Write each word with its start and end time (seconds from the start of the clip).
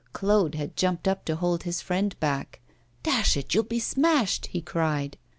Claude 0.13 0.55
had 0.55 0.75
jumped 0.75 1.07
up 1.07 1.25
to 1.25 1.35
hold 1.35 1.61
his 1.61 1.79
friend 1.79 2.19
back. 2.19 2.59
'Dash 3.03 3.37
it! 3.37 3.53
you'll 3.53 3.61
be 3.63 3.77
smashed!' 3.79 4.47
he 4.47 4.59
cried. 4.59 5.15